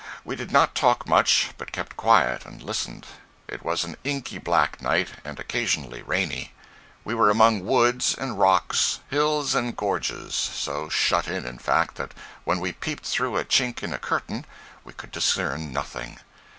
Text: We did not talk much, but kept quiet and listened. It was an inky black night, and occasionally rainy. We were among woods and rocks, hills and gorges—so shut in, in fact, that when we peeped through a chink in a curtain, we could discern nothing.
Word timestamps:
We 0.25 0.35
did 0.35 0.51
not 0.51 0.73
talk 0.73 1.07
much, 1.07 1.49
but 1.59 1.71
kept 1.71 1.95
quiet 1.95 2.43
and 2.43 2.63
listened. 2.63 3.05
It 3.47 3.63
was 3.63 3.83
an 3.83 3.95
inky 4.03 4.39
black 4.39 4.81
night, 4.81 5.09
and 5.23 5.39
occasionally 5.39 6.01
rainy. 6.01 6.53
We 7.03 7.13
were 7.13 7.29
among 7.29 7.67
woods 7.67 8.15
and 8.17 8.39
rocks, 8.39 8.99
hills 9.11 9.53
and 9.53 9.77
gorges—so 9.77 10.89
shut 10.89 11.27
in, 11.27 11.45
in 11.45 11.59
fact, 11.59 11.97
that 11.97 12.15
when 12.45 12.59
we 12.59 12.71
peeped 12.71 13.05
through 13.05 13.37
a 13.37 13.45
chink 13.45 13.83
in 13.83 13.93
a 13.93 13.99
curtain, 13.99 14.45
we 14.83 14.93
could 14.93 15.11
discern 15.11 15.71
nothing. 15.71 16.17